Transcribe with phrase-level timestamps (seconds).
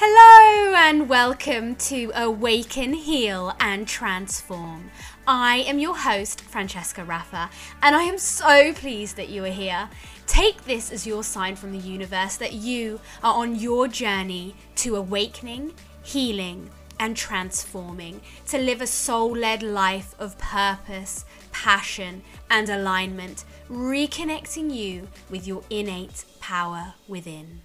[0.00, 4.92] Hello and welcome to Awaken, Heal and Transform.
[5.26, 7.50] I am your host, Francesca Raffa,
[7.82, 9.90] and I am so pleased that you are here.
[10.28, 14.94] Take this as your sign from the universe that you are on your journey to
[14.94, 16.70] awakening, healing,
[17.00, 25.08] and transforming to live a soul led life of purpose, passion, and alignment, reconnecting you
[25.28, 27.62] with your innate power within.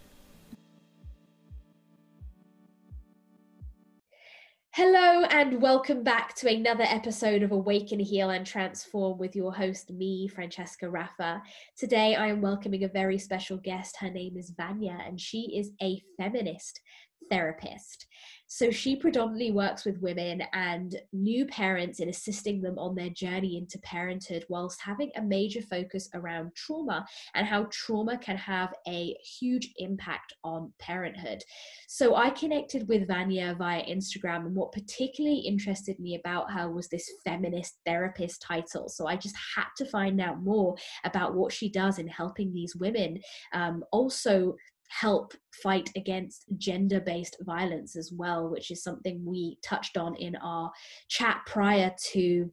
[4.75, 9.91] Hello, and welcome back to another episode of Awaken, Heal, and Transform with your host,
[9.91, 11.43] me, Francesca Raffa.
[11.77, 13.97] Today, I am welcoming a very special guest.
[13.99, 16.81] Her name is Vanya, and she is a feminist
[17.29, 18.07] therapist.
[18.55, 23.57] So she predominantly works with women and new parents in assisting them on their journey
[23.57, 27.03] into parenthood, whilst having a major focus around trauma
[27.33, 31.41] and how trauma can have a huge impact on parenthood.
[31.87, 36.89] So I connected with Vanya via Instagram, and what particularly interested me about her was
[36.89, 38.87] this feminist therapist title.
[38.87, 42.75] So I just had to find out more about what she does in helping these
[42.75, 43.19] women.
[43.51, 44.55] Um, also,
[44.99, 50.35] help fight against gender based violence as well, which is something we touched on in
[50.37, 50.71] our
[51.09, 52.51] chat prior to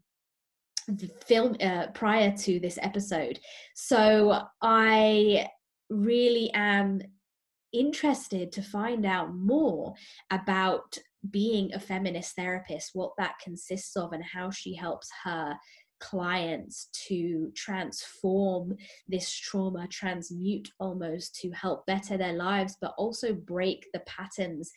[0.89, 3.39] the film uh, prior to this episode.
[3.75, 5.47] So i
[5.91, 7.01] really am
[7.73, 9.95] interested to find out more
[10.31, 10.97] about
[11.31, 15.55] being a feminist therapist what that consists of and how she helps her
[16.01, 18.77] clients to transform
[19.09, 24.73] this trauma, transmute almost to help better their lives, but also break the patterns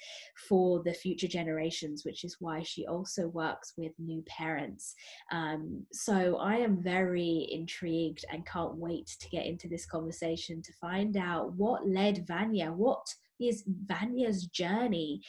[0.47, 4.93] for the future generations, which is why she also works with new parents.
[5.31, 10.73] Um, so I am very intrigued and can't wait to get into this conversation to
[10.73, 13.05] find out what led Vanya, what
[13.39, 15.21] is Vanya's journey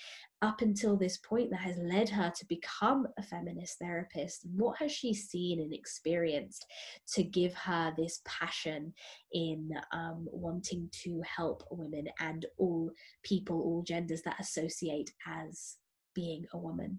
[0.45, 4.42] up until this point that has led her to become a feminist therapist?
[4.55, 6.67] What has she seen and experienced
[7.14, 8.92] to give her this passion
[9.33, 12.91] in um, wanting to help women and all
[13.23, 15.77] people, all genders that associate as
[16.14, 16.98] being a woman?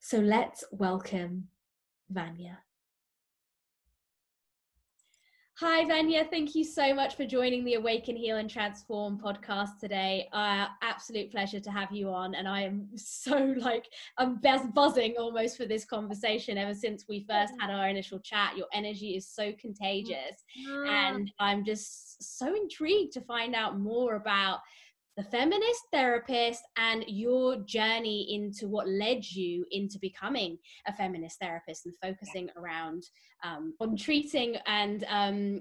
[0.00, 1.48] So let's welcome
[2.10, 2.58] Vanya.
[5.60, 6.24] Hi, Vanya.
[6.24, 10.26] Thank you so much for joining the Awaken, Heal, and Transform podcast today.
[10.32, 12.34] Uh, absolute pleasure to have you on.
[12.34, 13.84] And I am so like,
[14.16, 14.40] I'm
[14.72, 18.56] buzzing almost for this conversation ever since we first had our initial chat.
[18.56, 20.44] Your energy is so contagious.
[20.88, 24.60] And I'm just so intrigued to find out more about
[25.20, 31.84] the feminist therapist and your journey into what led you into becoming a feminist therapist
[31.84, 33.02] and focusing around
[33.44, 35.60] um, on treating and um,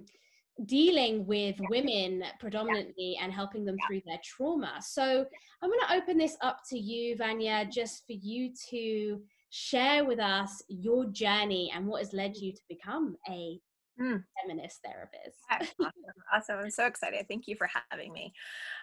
[0.65, 4.75] dealing with women predominantly and helping them through their trauma.
[4.79, 5.25] So
[5.61, 10.19] I'm going to open this up to you, Vanya, just for you to share with
[10.19, 13.59] us your journey and what has led you to become a
[13.99, 14.23] mm.
[14.41, 15.39] feminist therapist.
[15.51, 15.91] awesome.
[16.33, 16.59] awesome.
[16.59, 17.25] I'm so excited.
[17.27, 18.33] Thank you for having me.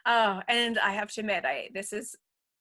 [0.07, 2.17] Oh, and I have to admit, I this is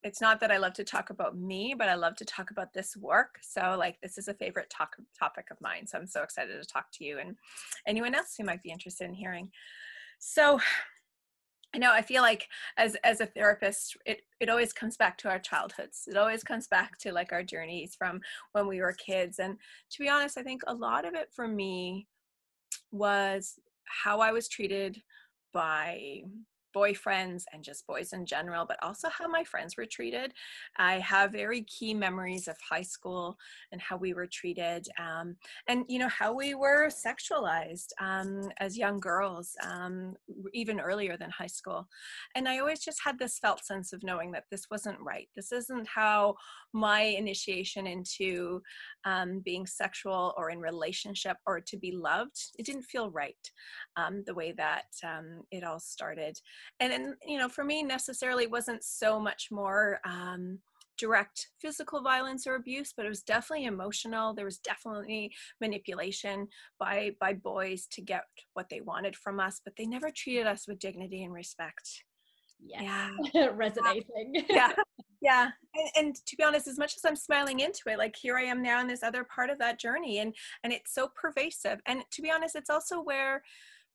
[0.06, 2.74] it's not that I love to talk about me, but I love to talk about
[2.74, 3.40] this work.
[3.42, 5.88] So like this is a favorite talk, topic of mine.
[5.88, 7.36] So I'm so excited to talk to you and
[7.88, 9.50] anyone else who might be interested in hearing.
[10.20, 10.60] So
[11.74, 15.30] I know I feel like as as a therapist, it it always comes back to
[15.30, 16.08] our childhoods.
[16.08, 19.40] It always comes back to like our journeys from when we were kids.
[19.40, 19.58] And
[19.90, 22.08] to be honest, I think a lot of it for me
[22.96, 25.02] was how I was treated
[25.54, 26.22] by
[26.76, 30.34] boyfriends and just boys in general, but also how my friends were treated.
[30.78, 33.38] I have very key memories of high school
[33.72, 35.36] and how we were treated, um,
[35.68, 40.16] and you know how we were sexualized um, as young girls, um,
[40.54, 41.88] even earlier than high school.
[42.36, 45.30] And I always just had this felt sense of knowing that this wasn't right.
[45.36, 46.36] This isn't how
[46.74, 48.62] my initiation into
[49.06, 52.38] um, being sexual or in relationship or to be loved.
[52.58, 53.36] It didn't feel right
[53.96, 56.38] um, the way that um, it all started
[56.80, 60.60] and, and you know for me necessarily wasn't so much more um,
[60.98, 64.34] direct physical violence or abuse but it was definitely emotional.
[64.34, 65.32] There was definitely
[65.62, 66.48] manipulation
[66.80, 68.24] by by boys to get
[68.54, 72.04] what they wanted from us but they never treated us with dignity and respect.
[72.60, 72.84] Yes.
[73.34, 73.48] yeah.
[73.54, 74.46] Resonating.
[74.50, 74.72] Yeah.
[75.22, 75.50] Yeah.
[75.74, 78.44] And, and, to be honest as much as i'm smiling into it like here i
[78.44, 81.80] am now in this other part of that journey and and it's so pervasive.
[81.88, 83.42] And to be honest it's also where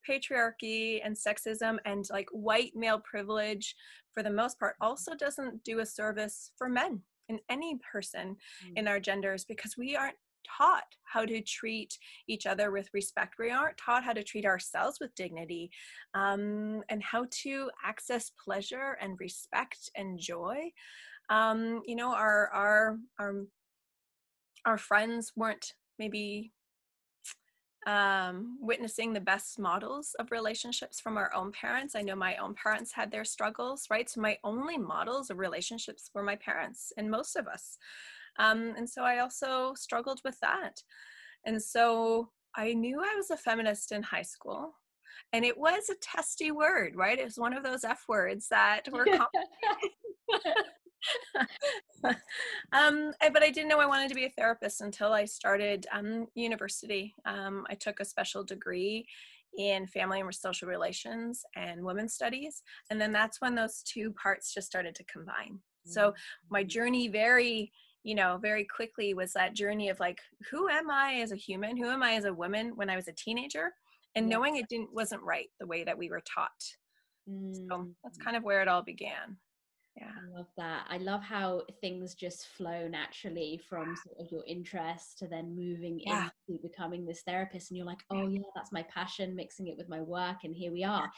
[0.09, 3.75] patriarchy and sexism and like white male privilege
[4.13, 8.73] for the most part also doesn't do a service for men and any person mm.
[8.77, 10.17] in our genders because we aren't
[10.59, 11.97] taught how to treat
[12.29, 13.35] each other with respect.
[13.39, 15.71] We aren't taught how to treat ourselves with dignity
[16.15, 20.73] um, and how to access pleasure and respect and joy.
[21.29, 23.35] Um, you know, our our our
[24.67, 26.53] our friends weren't maybe
[27.87, 31.95] um, witnessing the best models of relationships from our own parents.
[31.95, 34.09] I know my own parents had their struggles, right?
[34.09, 37.79] So my only models of relationships were my parents and most of us.
[38.39, 40.83] Um, and so I also struggled with that.
[41.45, 44.75] And so I knew I was a feminist in high school.
[45.33, 47.19] And it was a testy word, right?
[47.19, 49.07] It was one of those F words that were
[52.73, 56.27] um, but I didn't know I wanted to be a therapist until I started um,
[56.35, 57.15] university.
[57.25, 59.07] Um, I took a special degree
[59.59, 62.63] in family and social relations and women's studies.
[62.91, 65.59] And then that's when those two parts just started to combine.
[65.87, 66.15] So
[66.51, 66.69] my mm-hmm.
[66.69, 67.73] journey very
[68.03, 70.19] you know very quickly was that journey of like
[70.51, 73.09] who am i as a human who am i as a woman when i was
[73.09, 73.73] a teenager
[74.15, 76.49] and knowing it didn't wasn't right the way that we were taught
[77.29, 77.55] mm.
[77.55, 79.37] so that's kind of where it all began
[80.01, 80.09] yeah.
[80.09, 80.87] I love that.
[80.89, 86.01] I love how things just flow naturally from sort of your interest to then moving
[86.05, 86.29] yeah.
[86.49, 89.89] into becoming this therapist and you're like oh yeah that's my passion mixing it with
[89.89, 91.11] my work and here we are.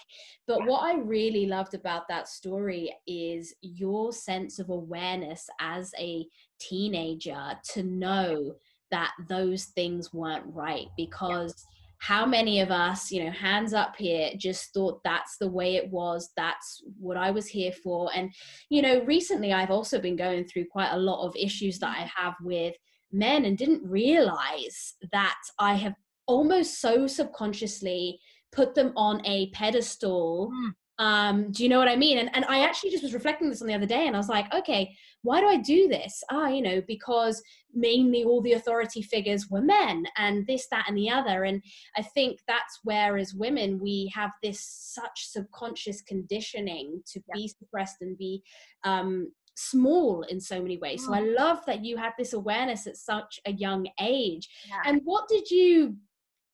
[0.47, 0.67] But yeah.
[0.67, 6.27] what i really loved about that story is your sense of awareness as a
[6.59, 8.55] teenager to know
[8.91, 11.69] that those things weren't right because yeah
[12.03, 15.89] how many of us, you know, hands up here, just thought that's the way it
[15.89, 18.11] was, that's what I was here for.
[18.13, 18.33] And,
[18.71, 22.11] you know, recently I've also been going through quite a lot of issues that I
[22.17, 22.75] have with
[23.13, 25.95] men and didn't realize that I have
[26.27, 28.19] almost so subconsciously
[28.51, 32.45] put them on a pedestal mm um do you know what i mean and, and
[32.47, 34.95] i actually just was reflecting this on the other day and i was like okay
[35.23, 37.43] why do i do this ah you know because
[37.75, 41.63] mainly all the authority figures were men and this that and the other and
[41.97, 47.35] i think that's where as women we have this such subconscious conditioning to yeah.
[47.35, 48.43] be suppressed and be
[48.85, 51.05] um small in so many ways.
[51.05, 51.37] So I mm.
[51.37, 54.49] love that you had this awareness at such a young age.
[54.69, 54.81] Yeah.
[54.87, 55.97] And what did you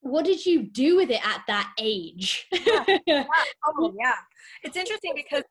[0.01, 2.47] what did you do with it at that age?
[2.53, 2.85] yeah.
[3.07, 3.25] yeah.
[3.67, 4.15] Oh, yeah.
[4.63, 5.45] It's interesting because,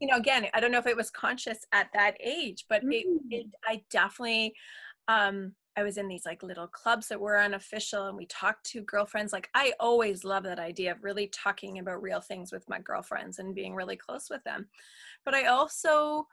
[0.00, 2.92] you know, again, I don't know if it was conscious at that age, but mm.
[2.92, 4.54] it, it, I definitely,
[5.08, 8.82] um, I was in these like little clubs that were unofficial and we talked to
[8.82, 9.32] girlfriends.
[9.32, 13.38] Like I always love that idea of really talking about real things with my girlfriends
[13.38, 14.66] and being really close with them.
[15.24, 16.26] But I also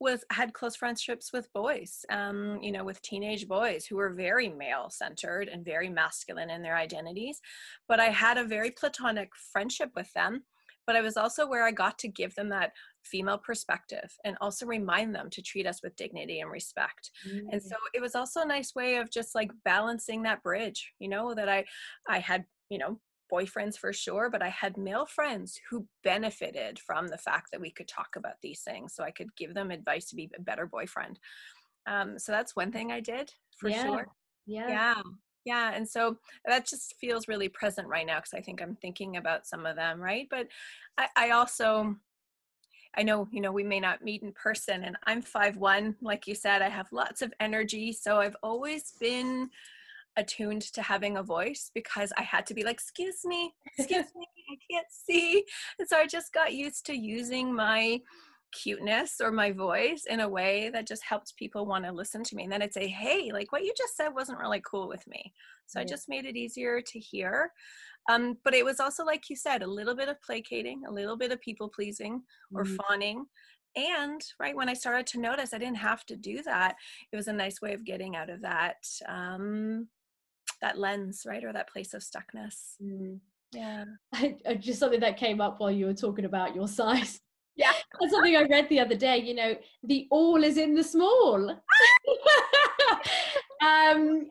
[0.00, 4.48] was had close friendships with boys um, you know with teenage boys who were very
[4.48, 7.40] male centered and very masculine in their identities
[7.88, 10.42] but i had a very platonic friendship with them
[10.86, 12.72] but i was also where i got to give them that
[13.04, 17.48] female perspective and also remind them to treat us with dignity and respect mm-hmm.
[17.50, 21.08] and so it was also a nice way of just like balancing that bridge you
[21.08, 21.64] know that i
[22.08, 22.98] i had you know
[23.30, 27.70] boyfriends for sure, but I had male friends who benefited from the fact that we
[27.70, 28.94] could talk about these things.
[28.94, 31.18] So I could give them advice to be a better boyfriend.
[31.86, 33.82] Um, so that's one thing I did for yeah.
[33.82, 34.08] sure.
[34.46, 34.68] Yeah.
[34.68, 35.02] Yeah.
[35.44, 35.72] Yeah.
[35.74, 39.46] And so that just feels really present right now because I think I'm thinking about
[39.46, 40.26] some of them, right?
[40.30, 40.48] But
[40.98, 41.96] I, I also,
[42.94, 46.26] I know, you know, we may not meet in person and I'm five one, like
[46.26, 47.92] you said, I have lots of energy.
[47.92, 49.48] So I've always been
[50.16, 54.26] attuned to having a voice because I had to be like, excuse me, excuse me,
[54.50, 55.44] I can't see.
[55.78, 58.00] And so I just got used to using my
[58.52, 62.36] cuteness or my voice in a way that just helped people want to listen to
[62.36, 62.44] me.
[62.44, 65.32] And then I'd say, hey, like what you just said wasn't really cool with me.
[65.66, 65.84] So yeah.
[65.84, 67.52] I just made it easier to hear.
[68.10, 71.16] Um, but it was also, like you said, a little bit of placating, a little
[71.16, 72.22] bit of people pleasing
[72.54, 72.76] or mm-hmm.
[72.76, 73.26] fawning.
[73.76, 76.74] And right when I started to notice I didn't have to do that,
[77.12, 79.86] it was a nice way of getting out of that um,
[80.60, 82.74] that lens, right, or that place of stuckness.
[82.82, 83.20] Mm.
[83.52, 83.84] Yeah.
[84.58, 87.20] just something that came up while you were talking about your size.
[87.56, 87.72] Yeah.
[88.00, 91.50] That's something I read the other day, you know, the all is in the small.
[91.50, 91.58] um,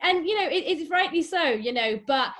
[0.01, 2.33] and you know, it, it's rightly so, you know, but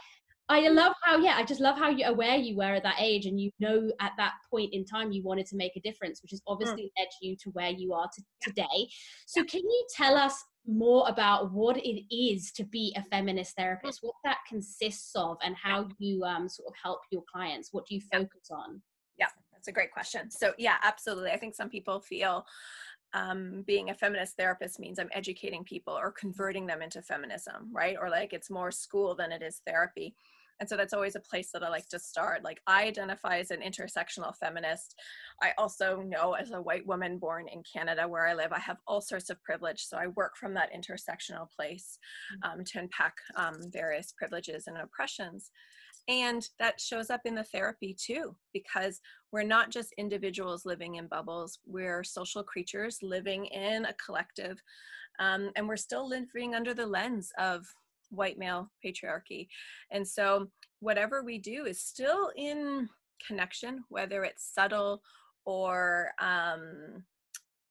[0.48, 3.27] I love how, yeah, I just love how you aware you were at that age
[3.27, 6.31] and you know at that point in time you wanted to make a difference, which
[6.31, 6.46] has mm.
[6.48, 7.00] obviously mm.
[7.00, 8.89] led you to where you are to, today.
[9.27, 14.00] So can you tell us more about what it is to be a feminist therapist,
[14.01, 17.70] what that consists of, and how you um, sort of help your clients.
[17.72, 18.82] What do you focus on?
[19.18, 20.30] Yeah, that's a great question.
[20.30, 21.32] So, yeah, absolutely.
[21.32, 22.46] I think some people feel
[23.13, 27.98] um, being a feminist therapist means I'm educating people or converting them into feminism, right?
[28.00, 30.16] Or like it's more school than it is therapy.
[30.60, 32.44] And so that's always a place that i like to start.
[32.44, 34.96] Like i identify as an intersectional feminist.
[35.42, 38.78] I also know as a white woman born in canada where i live i have
[38.88, 39.86] all sorts of privilege.
[39.86, 41.98] So i work from that intersectional place
[42.44, 42.51] mm.
[42.51, 45.51] um, to unpack um, various privileges and oppressions.
[46.08, 49.00] And that shows up in the therapy too because
[49.32, 54.60] we're not just individuals living in bubbles we're social creatures living in a collective
[55.20, 57.66] um, and we're still living under the lens of
[58.10, 59.48] white male patriarchy.
[59.92, 60.48] And so,
[60.80, 62.89] whatever we do is still in
[63.25, 65.01] connection, whether it's subtle
[65.46, 67.04] or um,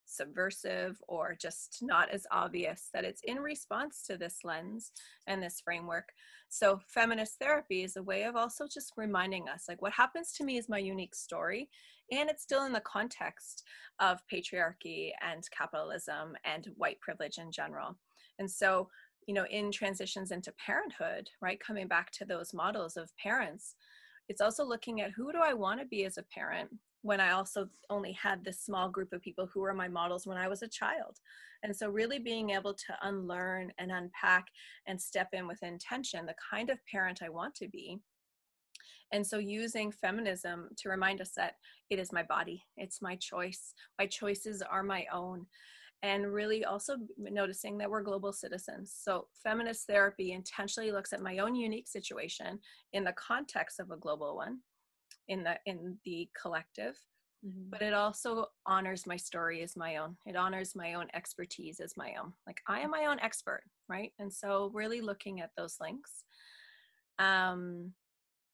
[0.05, 4.91] subversive or just not as obvious, that it's in response to this lens
[5.27, 6.09] and this framework.
[6.49, 10.43] So, feminist therapy is a way of also just reminding us like, what happens to
[10.43, 11.69] me is my unique story.
[12.11, 13.63] And it's still in the context
[13.99, 17.95] of patriarchy and capitalism and white privilege in general.
[18.39, 18.89] And so,
[19.29, 23.75] you know in transitions into parenthood right coming back to those models of parents
[24.27, 26.67] it's also looking at who do i want to be as a parent
[27.03, 30.37] when i also only had this small group of people who were my models when
[30.37, 31.19] i was a child.
[31.61, 34.47] And so really being able to unlearn and unpack
[34.87, 37.99] and step in with intention the kind of parent i want to be.
[39.11, 41.55] And so using feminism to remind us that
[41.91, 45.45] it is my body it's my choice my choices are my own
[46.01, 48.95] and really also noticing that we're global citizens.
[48.97, 52.59] So, feminist therapy intentionally looks at my own unique situation
[52.93, 54.59] in the context of a global one,
[55.27, 56.97] in the in the collective.
[57.45, 57.69] Mm-hmm.
[57.69, 60.17] But it also honors my story as my own.
[60.25, 62.33] It honors my own expertise as my own.
[62.45, 64.11] Like I am my own expert, right?
[64.19, 66.23] And so, really looking at those links.
[67.17, 67.91] Um,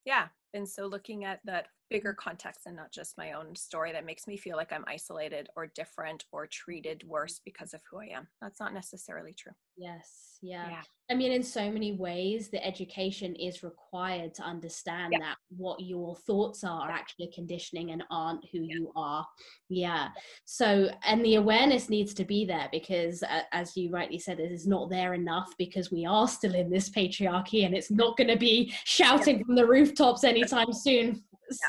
[0.05, 4.05] yeah, and so looking at that bigger context and not just my own story that
[4.05, 8.15] makes me feel like I'm isolated or different or treated worse because of who I
[8.15, 8.27] am.
[8.41, 9.53] That's not necessarily true.
[9.77, 10.37] Yes.
[10.41, 10.69] Yeah.
[10.69, 10.81] yeah.
[11.11, 15.19] I mean, in so many ways, the education is required to understand yeah.
[15.19, 16.95] that what your thoughts are yeah.
[16.95, 19.25] actually conditioning and aren't who you are.
[19.69, 20.07] Yeah.
[20.45, 24.51] So, and the awareness needs to be there because, uh, as you rightly said, it
[24.51, 28.29] is not there enough because we are still in this patriarchy and it's not going
[28.29, 31.23] to be shouting from the rooftops anytime soon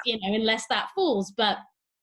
[0.05, 1.33] you know, unless that falls.
[1.37, 1.59] But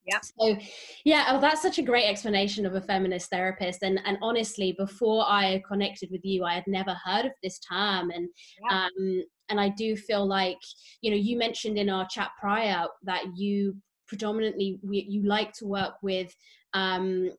[0.05, 0.19] yeah.
[0.21, 0.57] So,
[1.05, 3.83] yeah, oh, that's such a great explanation of a feminist therapist.
[3.83, 8.11] And and honestly, before I connected with you, I had never heard of this term.
[8.11, 8.27] And
[8.69, 8.85] yeah.
[8.85, 10.57] um, and I do feel like
[11.01, 13.75] you know, you mentioned in our chat prior that you
[14.07, 16.33] predominantly you like to work with
[16.73, 17.31] um,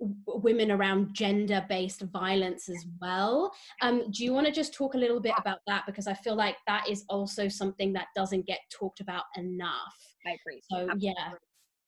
[0.00, 3.52] women around gender based violence as well.
[3.82, 5.84] Um, do you want to just talk a little bit about that?
[5.86, 9.96] Because I feel like that is also something that doesn't get talked about enough.
[10.26, 10.62] I agree.
[10.70, 11.14] So, Absolutely.
[11.16, 11.30] yeah.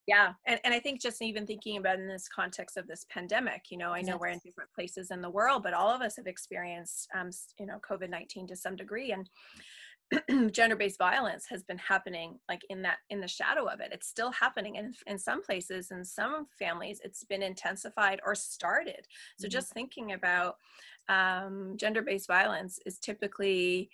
[0.06, 0.32] Yeah.
[0.46, 3.78] And, and I think just even thinking about in this context of this pandemic, you
[3.78, 4.20] know, I know yes.
[4.20, 7.66] we're in different places in the world, but all of us have experienced, um, you
[7.66, 9.12] know, COVID 19 to some degree.
[9.12, 9.28] And
[10.50, 13.90] gender-based violence has been happening like in that in the shadow of it.
[13.92, 19.06] It's still happening and in some places in some families it's been intensified or started.
[19.38, 19.52] So mm-hmm.
[19.52, 20.56] just thinking about
[21.08, 23.90] um, gender-based violence is typically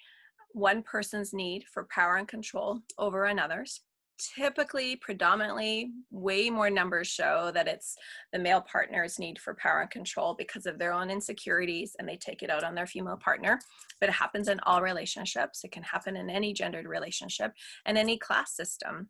[0.53, 3.81] one person's need for power and control over another's
[4.19, 7.97] typically predominantly way more numbers show that it's
[8.33, 12.17] the male partner's need for power and control because of their own insecurities and they
[12.17, 13.59] take it out on their female partner.
[14.01, 15.65] But it happens in all relationships.
[15.65, 17.53] It can happen in any gendered relationship
[17.85, 19.09] and any class system.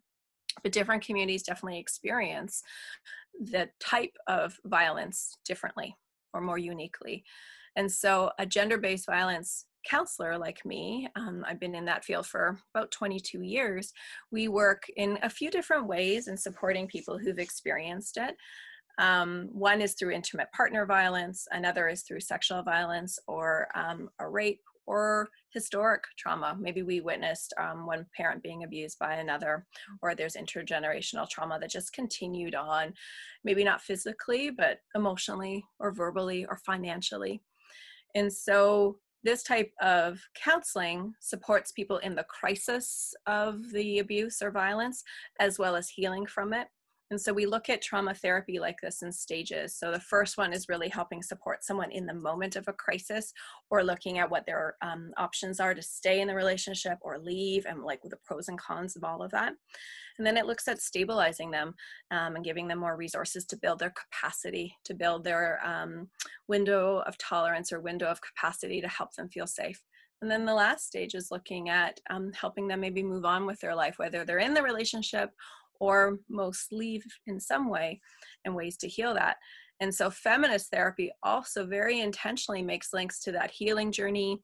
[0.63, 2.63] But different communities definitely experience
[3.39, 5.95] the type of violence differently
[6.33, 7.23] or more uniquely.
[7.75, 12.59] And so a gender-based violence counselor like me, um, I've been in that field for
[12.75, 13.93] about 22 years,
[14.31, 18.35] we work in a few different ways in supporting people who've experienced it.
[18.99, 24.27] Um, one is through intimate partner violence, another is through sexual violence or um, a
[24.27, 26.57] rape or historic trauma.
[26.59, 29.65] Maybe we witnessed um, one parent being abused by another,
[30.01, 32.93] or there's intergenerational trauma that just continued on,
[33.43, 37.41] maybe not physically, but emotionally or verbally or financially.
[38.15, 38.97] And so
[39.27, 45.03] this type of counseling supports people in the crisis of the abuse or violence,
[45.41, 46.69] as well as healing from it.
[47.09, 49.75] And so we look at trauma therapy like this in stages.
[49.75, 53.33] So the first one is really helping support someone in the moment of a crisis
[53.69, 57.65] or looking at what their um, options are to stay in the relationship or leave
[57.65, 59.53] and like the pros and cons of all of that.
[60.17, 61.75] And then it looks at stabilizing them
[62.11, 66.09] um, and giving them more resources to build their capacity, to build their um,
[66.47, 69.81] window of tolerance or window of capacity to help them feel safe.
[70.21, 73.59] And then the last stage is looking at um, helping them maybe move on with
[73.59, 75.29] their life, whether they're in the relationship
[75.79, 77.99] or most leave in some way
[78.45, 79.37] and ways to heal that.
[79.79, 84.41] And so feminist therapy also very intentionally makes links to that healing journey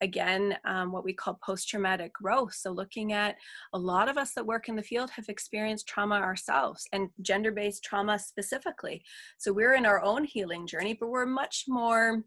[0.00, 3.36] again um, what we call post-traumatic growth so looking at
[3.74, 7.84] a lot of us that work in the field have experienced trauma ourselves and gender-based
[7.84, 9.02] trauma specifically
[9.38, 12.24] so we're in our own healing journey but we're much more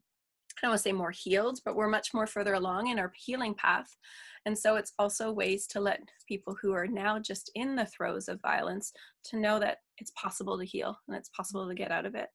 [0.58, 3.12] I don't want to say more healed, but we're much more further along in our
[3.16, 3.96] healing path.
[4.48, 8.28] And so it's also ways to let people who are now just in the throes
[8.28, 8.92] of violence
[9.26, 12.30] to know that it's possible to heal and it's possible to get out of it.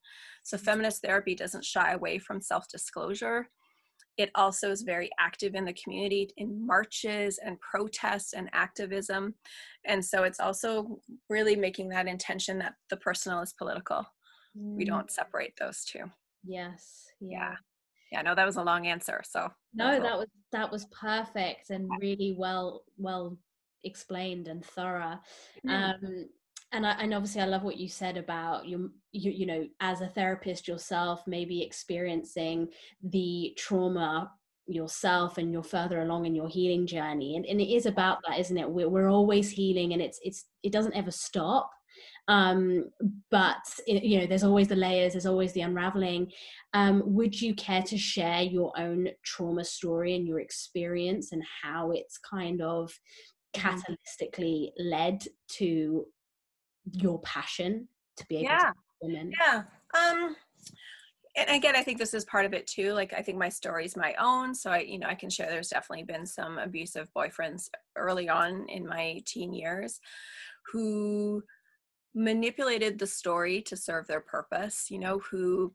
[0.44, 3.48] So feminist therapy doesn't shy away from self-disclosure
[4.18, 9.34] it also is very active in the community in marches and protests and activism.
[9.86, 11.00] And so it's also
[11.30, 14.04] really making that intention that the personal is political.
[14.56, 14.76] Mm.
[14.76, 16.04] We don't separate those two.
[16.44, 17.06] Yes.
[17.20, 17.54] Yeah.
[18.12, 18.18] Yeah.
[18.18, 19.22] Yeah, no, that was a long answer.
[19.24, 23.38] So no, that was that was perfect and really well well
[23.84, 25.18] explained and thorough.
[25.66, 25.70] Mm.
[25.70, 26.28] Um,
[26.72, 30.00] and I, and obviously I love what you said about your, you you know as
[30.00, 32.68] a therapist yourself maybe experiencing
[33.02, 34.30] the trauma
[34.66, 38.38] yourself and you're further along in your healing journey and, and it is about that
[38.38, 41.70] isn't it we're, we're always healing and it's it's it doesn't ever stop
[42.28, 42.84] um
[43.30, 46.30] but it, you know there's always the layers there's always the unraveling
[46.72, 51.90] um would you care to share your own trauma story and your experience and how
[51.90, 52.92] it's kind of
[53.56, 53.68] mm-hmm.
[53.68, 56.06] catalytically led to
[56.92, 58.70] your passion to be able yeah.
[58.70, 59.62] to women yeah
[59.94, 60.36] um
[61.36, 63.84] and again i think this is part of it too like i think my story
[63.84, 67.08] is my own so i you know i can share there's definitely been some abusive
[67.16, 70.00] boyfriends early on in my teen years
[70.70, 71.42] who
[72.14, 75.72] manipulated the story to serve their purpose you know who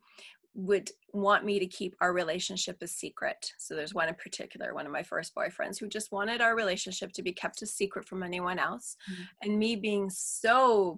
[0.57, 3.53] would want me to keep our relationship a secret.
[3.59, 7.13] So there's one in particular, one of my first boyfriends, who just wanted our relationship
[7.13, 8.97] to be kept a secret from anyone else.
[9.09, 9.23] Mm-hmm.
[9.43, 10.97] And me being so,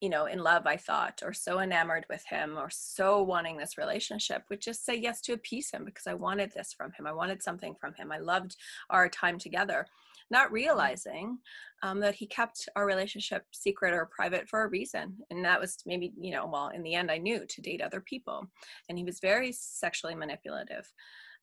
[0.00, 3.76] you know, in love, I thought, or so enamored with him, or so wanting this
[3.76, 7.06] relationship, would just say yes to appease him because I wanted this from him.
[7.06, 8.10] I wanted something from him.
[8.10, 8.56] I loved
[8.88, 9.86] our time together
[10.32, 11.38] not realizing
[11.84, 15.16] um, that he kept our relationship secret or private for a reason.
[15.30, 18.00] And that was maybe, you know, well, in the end, I knew to date other
[18.00, 18.48] people.
[18.88, 20.90] And he was very sexually manipulative.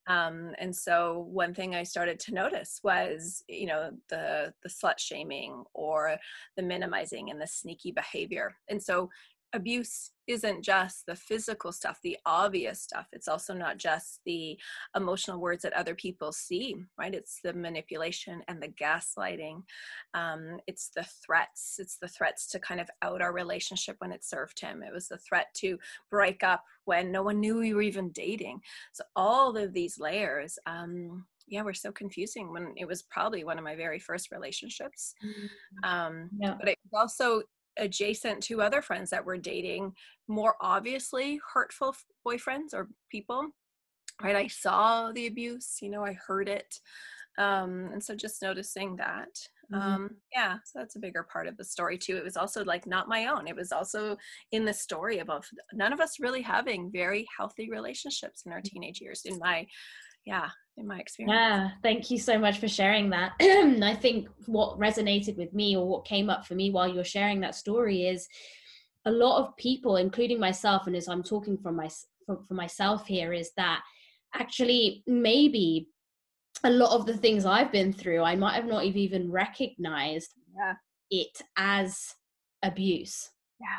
[0.06, 4.98] Um, and so one thing I started to notice was, you know, the the slut
[4.98, 6.16] shaming or
[6.56, 8.56] the minimizing and the sneaky behavior.
[8.68, 9.10] And so
[9.52, 13.06] abuse isn't just the physical stuff, the obvious stuff.
[13.12, 14.58] It's also not just the
[14.96, 17.14] emotional words that other people see, right?
[17.14, 19.62] It's the manipulation and the gaslighting.
[20.14, 21.76] Um, it's the threats.
[21.78, 24.82] It's the threats to kind of out our relationship when it served him.
[24.82, 25.78] It was the threat to
[26.10, 28.60] break up when no one knew we were even dating.
[28.92, 30.58] So all of these layers.
[30.66, 35.14] Um, yeah, were so confusing when it was probably one of my very first relationships.
[35.24, 35.90] Mm-hmm.
[35.90, 36.54] Um, yeah.
[36.58, 37.42] But it was also
[37.78, 39.92] adjacent to other friends that were dating
[40.28, 41.94] more obviously hurtful
[42.26, 43.46] boyfriends or people
[44.22, 46.74] right i saw the abuse you know i heard it
[47.38, 49.28] um, and so just noticing that
[49.72, 49.80] mm-hmm.
[49.80, 52.86] um, yeah so that's a bigger part of the story too it was also like
[52.86, 54.16] not my own it was also
[54.52, 58.74] in the story about none of us really having very healthy relationships in our mm-hmm.
[58.74, 59.66] teenage years in my
[60.24, 61.34] yeah in my experience.
[61.36, 63.32] Yeah, thank you so much for sharing that.
[63.40, 67.40] I think what resonated with me or what came up for me while you're sharing
[67.40, 68.26] that story is
[69.04, 71.88] a lot of people, including myself, and as I'm talking from my
[72.26, 73.82] for, for myself here, is that
[74.34, 75.88] actually maybe
[76.64, 80.74] a lot of the things I've been through, I might have not even recognized yeah.
[81.10, 82.14] it as
[82.62, 83.30] abuse.
[83.60, 83.78] Yeah.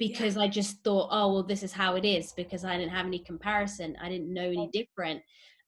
[0.00, 0.42] Because yeah.
[0.42, 3.20] I just thought, oh, well, this is how it is because I didn't have any
[3.20, 3.96] comparison.
[4.02, 5.22] I didn't know any different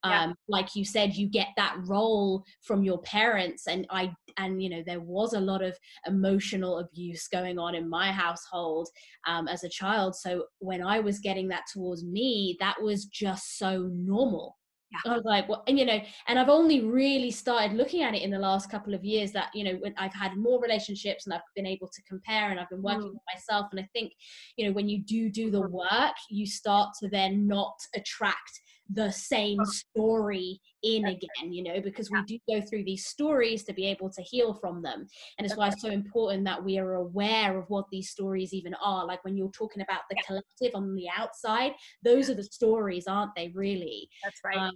[0.04, 0.24] yeah.
[0.24, 4.68] um, like you said you get that role from your parents and i and you
[4.68, 8.88] know there was a lot of emotional abuse going on in my household
[9.26, 13.58] um, as a child so when i was getting that towards me that was just
[13.58, 14.56] so normal
[14.92, 15.12] yeah.
[15.12, 18.22] I was like, well, and you know, and I've only really started looking at it
[18.22, 21.34] in the last couple of years that, you know, when I've had more relationships and
[21.34, 23.12] I've been able to compare and I've been working mm.
[23.12, 23.68] with myself.
[23.70, 24.12] And I think,
[24.56, 25.72] you know, when you do do the mm-hmm.
[25.72, 32.10] work, you start to then not attract the same story in again, you know, because
[32.10, 35.06] we do go through these stories to be able to heal from them.
[35.38, 38.74] And it's why it's so important that we are aware of what these stories even
[38.74, 39.06] are.
[39.06, 43.34] Like when you're talking about the collective on the outside, those are the stories, aren't
[43.36, 44.08] they, really?
[44.24, 44.58] That's right.
[44.58, 44.72] Um,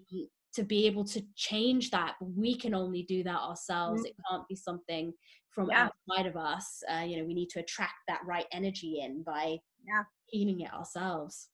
[0.54, 4.02] to be able to change that, we can only do that ourselves.
[4.02, 4.06] Mm-hmm.
[4.06, 5.12] It can't be something
[5.50, 5.88] from yeah.
[6.08, 6.82] outside of us.
[6.90, 10.04] Uh, you know, we need to attract that right energy in by yeah.
[10.28, 11.48] healing it ourselves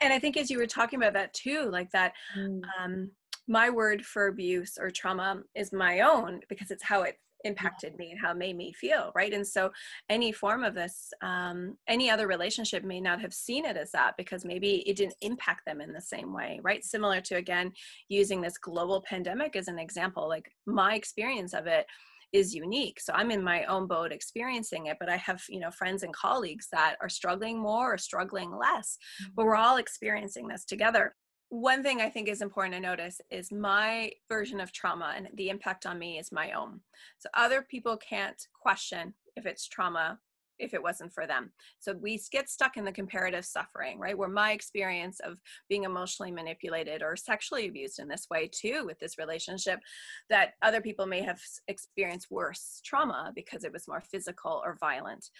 [0.00, 2.60] and i think as you were talking about that too like that mm.
[2.78, 3.10] um,
[3.48, 8.10] my word for abuse or trauma is my own because it's how it impacted me
[8.10, 9.32] and how it made me feel right?
[9.32, 9.70] And so
[10.08, 14.16] any form of this um, any other relationship may not have seen it as that
[14.16, 16.84] because maybe it didn't impact them in the same way right?
[16.84, 17.72] Similar to again
[18.08, 21.86] using this global pandemic as an example like my experience of it
[22.32, 25.70] is unique so i'm in my own boat experiencing it but i have you know
[25.70, 28.98] friends and colleagues that are struggling more or struggling less
[29.34, 29.48] but mm-hmm.
[29.48, 31.14] we're all experiencing this together
[31.50, 35.48] one thing I think is important to notice is my version of trauma and the
[35.48, 36.80] impact on me is my own.
[37.18, 40.20] So other people can't question if it's trauma
[40.60, 41.50] if it wasn't for them.
[41.78, 44.16] So we get stuck in the comparative suffering, right?
[44.16, 48.98] Where my experience of being emotionally manipulated or sexually abused in this way too with
[48.98, 49.80] this relationship
[50.28, 55.30] that other people may have experienced worse trauma because it was more physical or violent.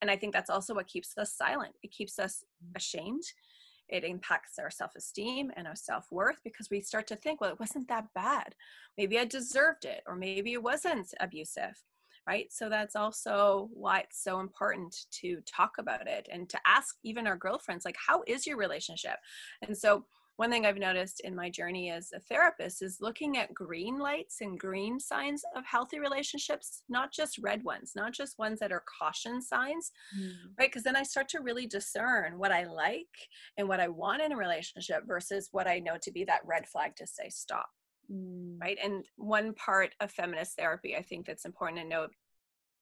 [0.00, 1.74] And I think that's also what keeps us silent.
[1.82, 2.44] It keeps us
[2.76, 3.24] ashamed
[3.88, 7.50] it impacts our self esteem and our self worth because we start to think, well,
[7.50, 8.54] it wasn't that bad.
[8.96, 11.82] Maybe I deserved it, or maybe it wasn't abusive,
[12.28, 12.52] right?
[12.52, 17.26] So that's also why it's so important to talk about it and to ask even
[17.26, 19.16] our girlfriends, like, how is your relationship?
[19.66, 20.04] And so
[20.36, 24.42] one thing I've noticed in my journey as a therapist is looking at green lights
[24.42, 28.84] and green signs of healthy relationships, not just red ones, not just ones that are
[29.00, 30.30] caution signs, mm.
[30.58, 30.68] right?
[30.68, 33.06] Because then I start to really discern what I like
[33.56, 36.68] and what I want in a relationship versus what I know to be that red
[36.68, 37.70] flag to say stop.
[38.10, 38.60] Mm.
[38.60, 38.78] Right.
[38.82, 42.10] And one part of feminist therapy, I think that's important to note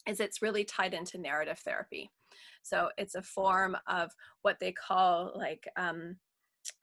[0.09, 2.11] is it's really tied into narrative therapy.
[2.63, 4.13] So it's a form of
[4.43, 6.17] what they call like um,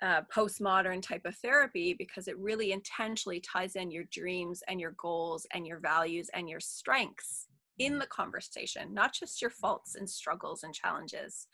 [0.01, 4.95] uh, postmodern type of therapy because it really intentionally ties in your dreams and your
[4.97, 7.47] goals and your values and your strengths
[7.79, 11.47] in the conversation, not just your faults and struggles and challenges.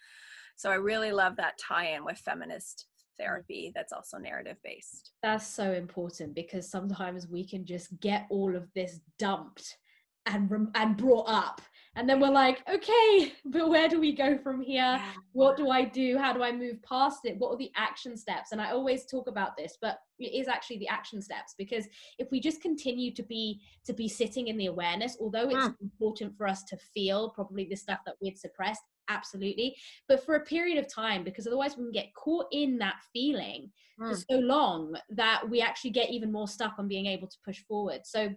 [0.55, 2.87] So I really love that tie in with feminist
[3.19, 5.11] therapy that's also narrative based.
[5.21, 9.77] That's so important because sometimes we can just get all of this dumped
[10.25, 11.61] and and brought up.
[11.95, 15.01] And then we're like okay but where do we go from here?
[15.33, 16.17] What do i do?
[16.17, 17.37] How do i move past it?
[17.37, 18.51] What are the action steps?
[18.51, 21.85] And i always talk about this but it is actually the action steps because
[22.17, 25.75] if we just continue to be to be sitting in the awareness although it's mm.
[25.81, 29.75] important for us to feel probably the stuff that we've suppressed absolutely
[30.07, 33.69] but for a period of time because otherwise we can get caught in that feeling
[33.99, 34.09] mm.
[34.09, 37.59] for so long that we actually get even more stuck on being able to push
[37.67, 38.29] forward so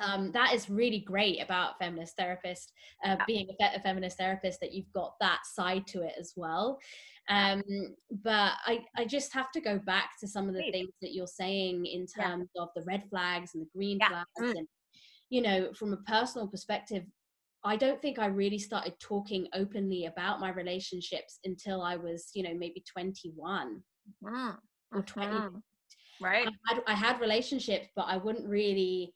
[0.00, 2.72] um, that is really great about feminist therapist
[3.04, 6.78] uh, being a, a, feminist therapist that you've got that side to it as well
[7.28, 7.62] um,
[8.22, 11.26] but I, I just have to go back to some of the things that you're
[11.26, 12.62] saying in terms yeah.
[12.62, 14.08] of the red flags and the green yeah.
[14.08, 14.58] flags mm.
[14.58, 14.68] and
[15.30, 17.04] you know from a personal perspective
[17.64, 22.42] I don't think I really started talking openly about my relationships until I was, you
[22.42, 23.82] know, maybe 21
[24.24, 24.56] mm.
[24.92, 25.28] or 20.
[25.28, 25.56] Mm-hmm.
[26.20, 26.48] Right.
[26.48, 29.12] I had, I had relationships, but I wouldn't really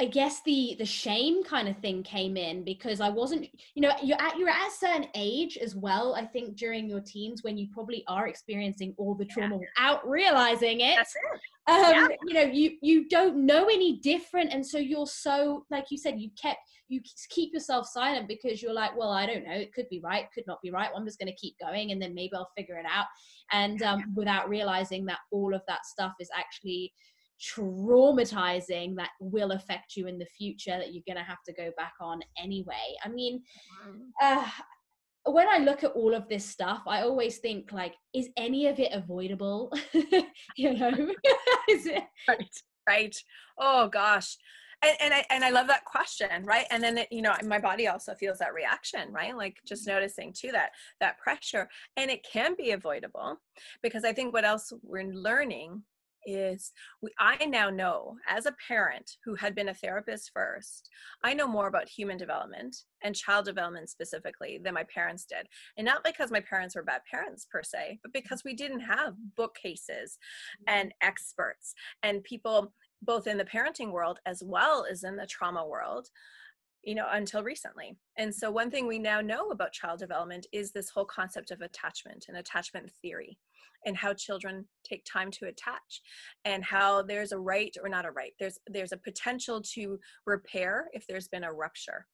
[0.00, 3.92] I guess the the shame kind of thing came in because I wasn't, you know,
[4.02, 6.14] you're at you're at a certain age as well.
[6.14, 9.60] I think during your teens when you probably are experiencing all the trauma yeah.
[9.60, 10.96] without realizing it.
[10.96, 11.40] That's it.
[11.66, 12.08] Um, yeah.
[12.26, 16.20] You know, you you don't know any different, and so you're so like you said,
[16.20, 19.88] you kept you keep yourself silent because you're like, well, I don't know, it could
[19.88, 20.90] be right, could not be right.
[20.90, 23.06] Well, I'm just going to keep going, and then maybe I'll figure it out.
[23.52, 26.92] And um, without realizing that all of that stuff is actually
[27.44, 31.70] traumatizing that will affect you in the future that you're going to have to go
[31.76, 32.94] back on anyway.
[33.04, 33.42] I mean,
[34.22, 34.46] uh,
[35.26, 38.78] when I look at all of this stuff, I always think like, is any of
[38.78, 39.72] it avoidable?
[40.56, 40.90] you know,
[41.68, 42.56] is it right?
[42.86, 43.16] Right.
[43.58, 44.36] Oh gosh.
[44.82, 46.66] And, and, I and I love that question, right?
[46.70, 49.34] And then it, you know, my body also feels that reaction, right?
[49.34, 49.94] Like just mm-hmm.
[49.94, 53.38] noticing too that that pressure, and it can be avoidable
[53.82, 55.82] because I think what else we're learning
[56.26, 60.88] is we, I now know as a parent who had been a therapist first,
[61.22, 65.46] I know more about human development and child development specifically than my parents did.
[65.76, 69.14] And not because my parents were bad parents per se, but because we didn't have
[69.36, 70.18] bookcases
[70.66, 75.66] and experts and people both in the parenting world as well as in the trauma
[75.66, 76.08] world
[76.84, 77.96] you know until recently.
[78.18, 81.60] And so one thing we now know about child development is this whole concept of
[81.60, 83.38] attachment and attachment theory
[83.86, 86.02] and how children take time to attach
[86.44, 88.32] and how there's a right or not a right.
[88.38, 92.06] There's there's a potential to repair if there's been a rupture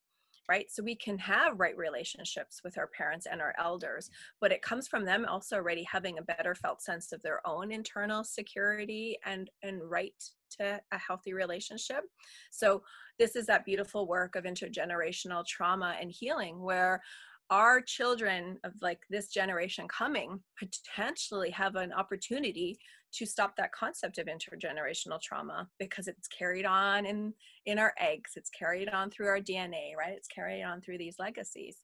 [0.51, 0.71] right?
[0.71, 4.11] So we can have right relationships with our parents and our elders
[4.41, 7.71] but it comes from them also already having a better felt sense of their own
[7.71, 10.15] internal security and and right
[10.59, 12.03] to a healthy relationship.
[12.51, 12.83] So
[13.19, 17.03] this is that beautiful work of intergenerational trauma and healing where
[17.51, 22.79] our children of like this generation coming potentially have an opportunity
[23.13, 27.35] to stop that concept of intergenerational trauma because it's carried on in
[27.67, 30.15] in our eggs it's carried on through our dna right?
[30.17, 31.79] It's carried on through these legacies.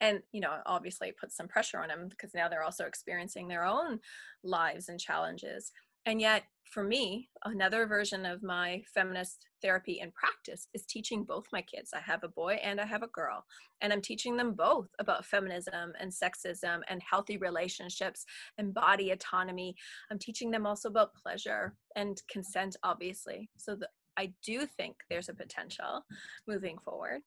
[0.00, 3.48] And you know obviously it puts some pressure on them because now they're also experiencing
[3.48, 3.98] their own
[4.44, 5.72] lives and challenges
[6.06, 11.44] and yet, for me, another version of my feminist therapy in practice is teaching both
[11.52, 11.90] my kids.
[11.94, 13.44] I have a boy and I have a girl,
[13.80, 18.24] and I'm teaching them both about feminism and sexism and healthy relationships
[18.58, 19.76] and body autonomy.
[20.10, 23.50] I'm teaching them also about pleasure and consent, obviously.
[23.56, 26.04] So the, I do think there's a potential
[26.48, 27.20] moving forward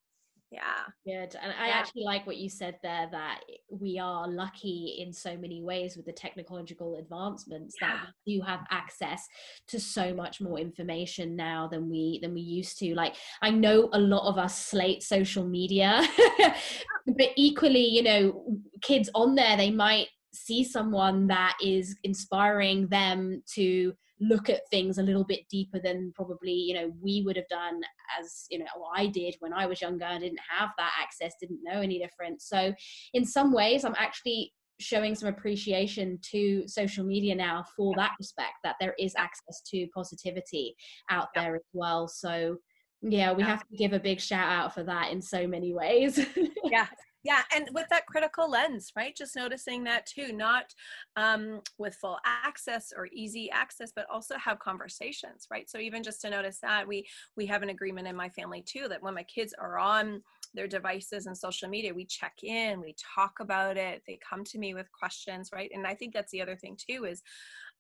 [0.52, 1.74] yeah good and i yeah.
[1.74, 6.06] actually like what you said there that we are lucky in so many ways with
[6.06, 7.88] the technological advancements yeah.
[7.90, 9.28] that we do have access
[9.68, 13.90] to so much more information now than we than we used to like i know
[13.92, 16.02] a lot of us slate social media
[17.08, 18.46] but equally you know
[18.82, 24.98] kids on there they might see someone that is inspiring them to look at things
[24.98, 27.80] a little bit deeper than probably you know we would have done
[28.20, 31.60] as you know i did when i was younger i didn't have that access didn't
[31.64, 32.42] know any different.
[32.42, 32.74] So
[33.14, 38.54] in some ways i'm actually showing some appreciation to social media now for that respect
[38.64, 40.76] that there is access to positivity
[41.10, 42.08] out there as well.
[42.08, 42.58] So
[43.04, 46.20] yeah we have to give a big shout out for that in so many ways.
[46.64, 46.88] Yeah
[47.24, 50.74] yeah and with that critical lens right just noticing that too not
[51.16, 56.22] um, with full access or easy access but also have conversations right so even just
[56.22, 59.24] to notice that we we have an agreement in my family too that when my
[59.24, 60.22] kids are on
[60.54, 64.58] their devices and social media we check in we talk about it they come to
[64.58, 67.22] me with questions right and i think that's the other thing too is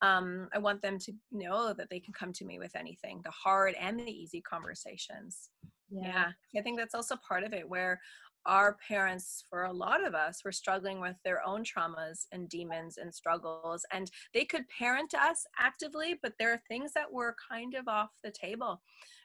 [0.02, 3.32] um, i want them to know that they can come to me with anything the
[3.32, 5.50] hard and the easy conversations
[5.90, 6.32] yeah.
[6.54, 6.60] yeah.
[6.60, 8.00] i think that's also part of it where
[8.48, 12.98] our parents, for a lot of us, were struggling with their own traumas and demons
[12.98, 13.86] and struggles.
[13.92, 18.10] And they could parent us actively, but there are things that were kind of off
[18.24, 18.82] the table,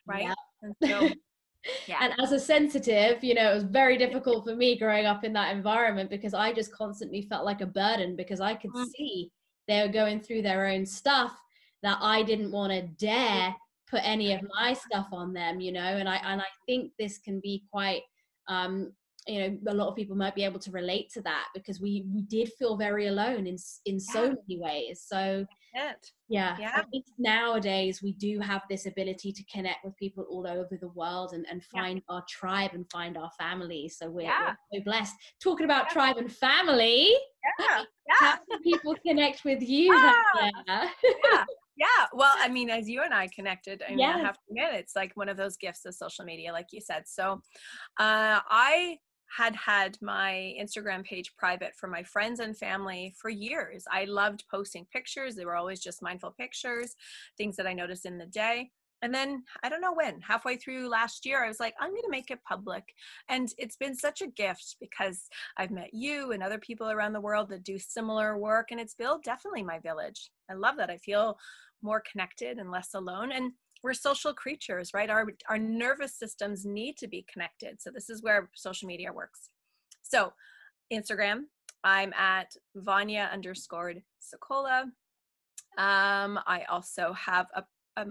[0.06, 0.24] right?
[0.24, 0.34] Yeah.
[0.62, 1.08] And so,
[1.86, 1.98] yeah.
[2.00, 5.32] And as a sensitive, you know, it was very difficult for me growing up in
[5.34, 8.86] that environment because I just constantly felt like a burden because I could mm.
[8.96, 9.30] see
[9.68, 11.32] they were going through their own stuff
[11.82, 13.54] that I didn't want to dare
[13.88, 15.80] put any of my stuff on them, you know.
[15.80, 18.02] And I and I think this can be quite
[18.48, 18.92] um,
[19.26, 22.04] you know a lot of people might be able to relate to that because we
[22.12, 23.56] we did feel very alone in
[23.86, 24.34] in so yeah.
[24.48, 25.46] many ways so
[26.28, 26.82] yeah, yeah.
[27.18, 31.46] Nowadays we do have this ability to connect with people all over the world and,
[31.50, 32.14] and find yeah.
[32.14, 34.54] our tribe and find our family so we're, yeah.
[34.72, 37.14] we're so blessed talking about tribe and family
[37.58, 40.50] yeah how can people connect with you yeah.
[40.66, 40.88] yeah
[41.76, 44.16] yeah well i mean as you and i connected i mean yes.
[44.16, 46.80] i have to admit it's like one of those gifts of social media like you
[46.80, 47.40] said so
[47.98, 48.96] uh, i
[49.36, 53.84] had had my Instagram page private for my friends and family for years.
[53.90, 55.34] I loved posting pictures.
[55.34, 56.94] They were always just mindful pictures,
[57.38, 58.70] things that I noticed in the day.
[59.00, 62.02] And then I don't know when, halfway through last year, I was like, I'm going
[62.02, 62.84] to make it public.
[63.28, 67.20] And it's been such a gift because I've met you and other people around the
[67.20, 68.68] world that do similar work.
[68.70, 70.30] And it's built definitely my village.
[70.48, 70.90] I love that.
[70.90, 71.36] I feel
[71.82, 73.32] more connected and less alone.
[73.32, 75.10] And we're social creatures, right?
[75.10, 77.80] Our, our nervous systems need to be connected.
[77.80, 79.50] So this is where social media works.
[80.02, 80.32] So
[80.92, 81.44] Instagram,
[81.84, 84.82] I'm at Vanya underscored Sokola.
[85.78, 87.64] Um, I also have a,
[87.96, 88.06] a,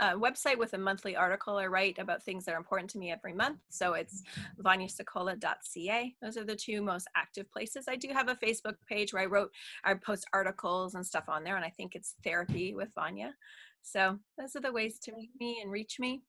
[0.00, 3.10] a, website with a monthly article I write about things that are important to me
[3.10, 3.58] every month.
[3.70, 4.22] So it's
[4.62, 6.14] vanyasokola.ca.
[6.22, 7.86] Those are the two most active places.
[7.88, 9.50] I do have a Facebook page where I wrote,
[9.82, 13.34] I post articles and stuff on there, and I think it's therapy with Vanya.
[13.86, 16.22] So those are the ways to meet me and reach me.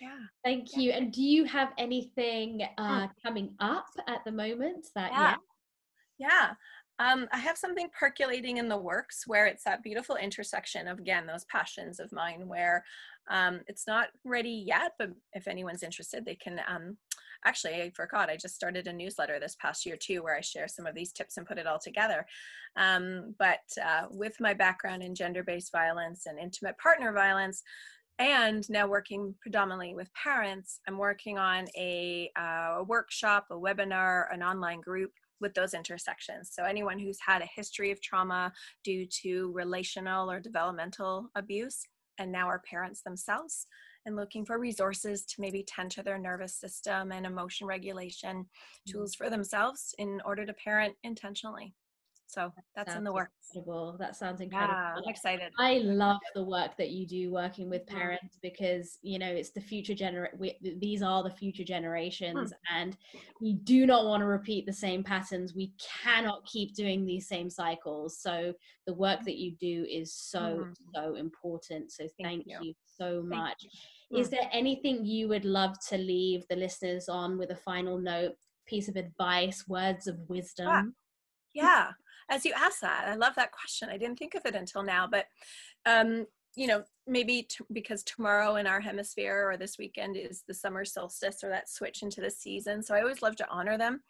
[0.00, 0.18] Yeah.
[0.44, 0.80] Thank yeah.
[0.80, 0.90] you.
[0.90, 5.34] And do you have anything uh, coming up at the moment that yeah.
[6.18, 6.28] Yeah.
[6.28, 6.50] yeah.
[7.00, 11.26] Um, I have something percolating in the works where it's that beautiful intersection of again
[11.26, 12.84] those passions of mine where
[13.28, 16.96] um, it's not ready yet, but if anyone's interested, they can um,
[17.44, 20.68] actually i forgot i just started a newsletter this past year too where i share
[20.68, 22.26] some of these tips and put it all together
[22.76, 27.62] um, but uh, with my background in gender-based violence and intimate partner violence
[28.18, 34.32] and now working predominantly with parents i'm working on a, uh, a workshop a webinar
[34.32, 36.50] an online group with those intersections.
[36.52, 38.52] So, anyone who's had a history of trauma
[38.82, 41.84] due to relational or developmental abuse
[42.18, 43.66] and now are parents themselves,
[44.06, 48.92] and looking for resources to maybe tend to their nervous system and emotion regulation mm-hmm.
[48.92, 51.74] tools for themselves in order to parent intentionally.
[52.34, 53.30] So that's in the works.
[53.54, 53.96] Incredible.
[53.98, 54.74] That sounds incredible.
[54.74, 55.52] Yeah, I'm excited.
[55.58, 59.60] I love the work that you do working with parents because you know it's the
[59.60, 60.58] future generation.
[60.80, 62.76] These are the future generations, hmm.
[62.76, 62.96] and
[63.40, 65.54] we do not want to repeat the same patterns.
[65.54, 68.18] We cannot keep doing these same cycles.
[68.18, 68.52] So
[68.86, 70.72] the work that you do is so mm-hmm.
[70.92, 71.92] so important.
[71.92, 72.58] So thank, thank you.
[72.62, 72.74] you.
[72.84, 73.64] so much.
[74.10, 74.18] You.
[74.18, 74.34] Is hmm.
[74.34, 78.34] there anything you would love to leave the listeners on with a final note,
[78.66, 80.96] piece of advice, words of wisdom?
[81.52, 81.92] Yeah
[82.30, 83.88] as you asked that i love that question.
[83.88, 85.26] I didn't think of it until now but
[85.86, 90.54] um you know maybe t- because tomorrow in our hemisphere or this weekend is the
[90.54, 94.02] summer solstice or that switch into the season so i always love to honor them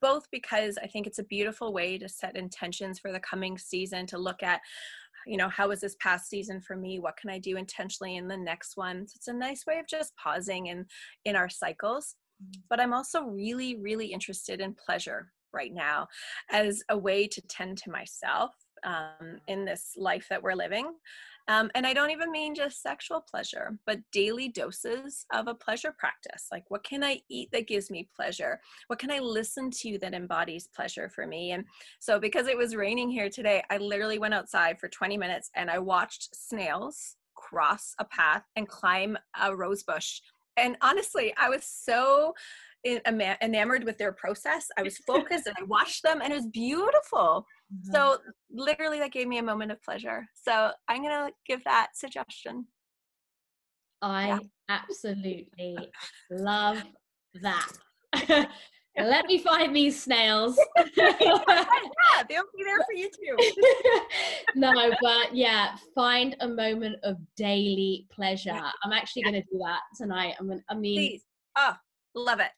[0.00, 4.06] both because i think it's a beautiful way to set intentions for the coming season
[4.06, 4.60] to look at
[5.26, 6.98] you know how was this past season for me?
[6.98, 9.06] What can i do intentionally in the next one?
[9.06, 10.86] So it's a nice way of just pausing in
[11.24, 12.60] in our cycles mm.
[12.68, 16.08] but i'm also really really interested in pleasure right now
[16.50, 20.92] as a way to tend to myself um, in this life that we're living.
[21.48, 25.92] Um, and I don't even mean just sexual pleasure, but daily doses of a pleasure
[25.98, 26.46] practice.
[26.52, 28.60] Like, what can I eat that gives me pleasure?
[28.86, 31.50] What can I listen to that embodies pleasure for me?
[31.52, 31.64] And
[31.98, 35.70] so, because it was raining here today, I literally went outside for 20 minutes and
[35.70, 40.20] I watched snails cross a path and climb a rose bush.
[40.56, 42.34] And honestly, I was so
[42.84, 44.68] enamored with their process.
[44.76, 47.46] I was focused and I watched them and it was beautiful.
[47.72, 47.92] Mm-hmm.
[47.92, 48.18] So
[48.50, 50.26] literally that gave me a moment of pleasure.
[50.34, 52.66] So I'm going to give that suggestion.
[54.02, 54.38] I yeah.
[54.68, 55.76] absolutely
[56.30, 56.82] love
[57.42, 57.68] that.
[58.98, 60.58] Let me find these snails.
[60.96, 61.12] yeah,
[62.28, 63.52] they'll be there for you too.
[64.56, 68.60] no, but yeah, find a moment of daily pleasure.
[68.84, 69.30] I'm actually yeah.
[69.30, 70.34] going to do that tonight.
[70.40, 71.22] I'm gonna, I mean, Please.
[71.56, 71.74] Oh,
[72.14, 72.50] love it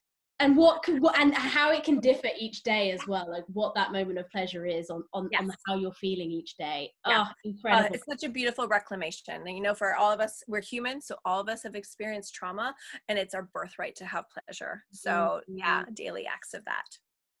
[0.43, 3.73] and what could what and how it can differ each day as well like what
[3.75, 5.41] that moment of pleasure is on on, yes.
[5.41, 7.19] on how you're feeling each day yeah.
[7.19, 10.19] oh uh, incredible uh, it's such a beautiful reclamation and you know for all of
[10.19, 12.75] us we're human so all of us have experienced trauma
[13.07, 15.57] and it's our birthright to have pleasure so mm-hmm.
[15.57, 16.85] yeah daily acts of that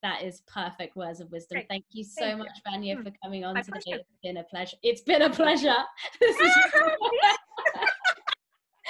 [0.01, 1.55] that is perfect words of wisdom.
[1.55, 1.69] Great.
[1.69, 2.71] Thank you so Thank much, you.
[2.71, 3.03] Vanya, hmm.
[3.03, 3.79] for coming on My today.
[3.85, 4.01] Pleasure.
[4.01, 4.77] It's been a pleasure.
[4.83, 5.75] It's been a pleasure.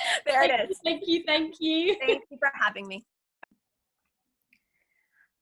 [0.26, 0.80] there it is.
[0.84, 1.24] Thank you.
[1.28, 1.96] Thank you.
[2.00, 3.06] Thank you for having me.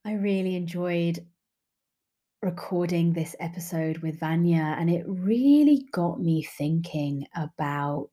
[0.03, 1.23] I really enjoyed
[2.41, 8.09] recording this episode with Vanya, and it really got me thinking about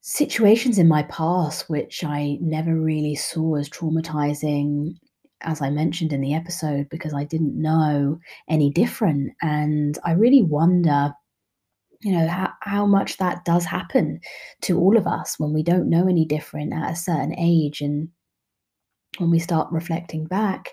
[0.00, 4.96] situations in my past which I never really saw as traumatizing,
[5.42, 9.32] as I mentioned in the episode, because I didn't know any different.
[9.42, 11.14] And I really wonder.
[12.02, 14.20] You know, how, how much that does happen
[14.62, 17.80] to all of us when we don't know any different at a certain age.
[17.80, 18.10] And
[19.18, 20.70] when we start reflecting back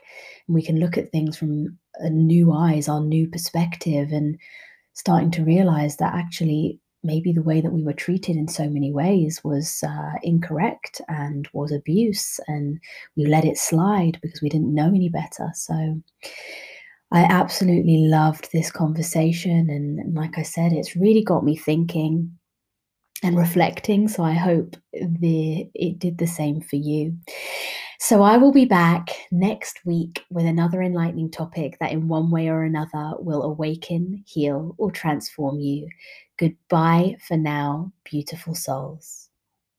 [0.47, 4.37] and we can look at things from a new eyes our new perspective and
[4.93, 8.91] starting to realize that actually maybe the way that we were treated in so many
[8.91, 12.79] ways was uh, incorrect and was abuse and
[13.17, 15.49] we let it slide because we didn't know any better.
[15.53, 16.01] So
[17.13, 22.29] i absolutely loved this conversation and, and like i said it's really got me thinking
[23.23, 27.15] and reflecting so i hope the it did the same for you
[27.99, 32.49] so I will be back next week with another enlightening topic that, in one way
[32.49, 35.87] or another, will awaken, heal, or transform you.
[36.37, 39.22] Goodbye for now, beautiful souls.